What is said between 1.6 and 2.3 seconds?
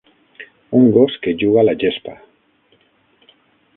a la gespa